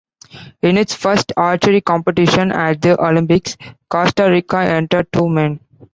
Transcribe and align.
In 0.63 0.79
its 0.79 0.95
first 0.95 1.31
archery 1.37 1.79
competition 1.81 2.51
at 2.51 2.81
the 2.81 2.99
Olympics, 2.99 3.55
Costa 3.87 4.31
Rica 4.31 4.57
entered 4.57 5.13
two 5.13 5.29
men. 5.29 5.59